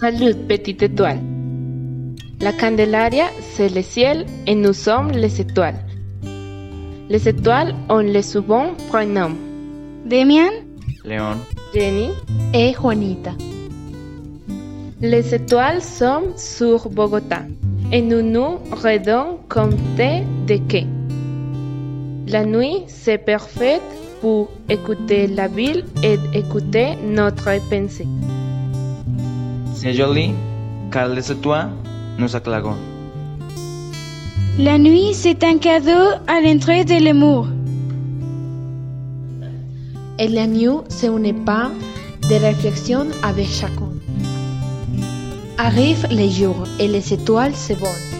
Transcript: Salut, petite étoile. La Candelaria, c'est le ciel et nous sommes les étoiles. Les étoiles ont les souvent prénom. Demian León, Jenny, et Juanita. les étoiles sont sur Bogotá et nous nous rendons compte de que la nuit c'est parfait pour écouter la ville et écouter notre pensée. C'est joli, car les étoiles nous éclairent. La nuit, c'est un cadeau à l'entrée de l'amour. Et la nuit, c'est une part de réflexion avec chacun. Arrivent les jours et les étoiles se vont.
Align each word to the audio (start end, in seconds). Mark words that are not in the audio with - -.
Salut, 0.00 0.36
petite 0.46 0.80
étoile. 0.84 1.18
La 2.40 2.52
Candelaria, 2.52 3.24
c'est 3.40 3.68
le 3.68 3.82
ciel 3.82 4.26
et 4.46 4.54
nous 4.54 4.72
sommes 4.72 5.10
les 5.10 5.40
étoiles. 5.40 5.74
Les 7.08 7.28
étoiles 7.28 7.74
ont 7.88 7.98
les 7.98 8.22
souvent 8.22 8.74
prénom. 8.90 9.32
Demian 10.06 10.52
León, 11.04 11.38
Jenny, 11.74 12.10
et 12.54 12.74
Juanita. 12.74 13.32
les 15.00 15.34
étoiles 15.34 15.82
sont 15.82 16.32
sur 16.36 16.88
Bogotá 16.90 17.42
et 17.90 18.00
nous 18.00 18.22
nous 18.22 18.58
rendons 18.70 19.40
compte 19.48 19.74
de 19.96 20.58
que 20.68 20.86
la 22.30 22.44
nuit 22.44 22.84
c'est 22.86 23.18
parfait 23.18 23.80
pour 24.20 24.48
écouter 24.68 25.26
la 25.26 25.48
ville 25.48 25.84
et 26.04 26.18
écouter 26.38 26.94
notre 27.04 27.50
pensée. 27.68 28.06
C'est 29.80 29.92
joli, 29.92 30.32
car 30.90 31.08
les 31.08 31.30
étoiles 31.30 31.70
nous 32.18 32.34
éclairent. 32.36 32.76
La 34.58 34.76
nuit, 34.76 35.10
c'est 35.12 35.44
un 35.44 35.58
cadeau 35.58 36.04
à 36.26 36.40
l'entrée 36.40 36.84
de 36.84 36.98
l'amour. 37.04 37.46
Et 40.18 40.26
la 40.26 40.48
nuit, 40.48 40.80
c'est 40.88 41.06
une 41.06 41.44
part 41.44 41.70
de 42.28 42.34
réflexion 42.34 43.06
avec 43.22 43.46
chacun. 43.46 43.92
Arrivent 45.58 46.08
les 46.10 46.30
jours 46.30 46.64
et 46.80 46.88
les 46.88 47.12
étoiles 47.12 47.54
se 47.54 47.74
vont. 47.74 48.17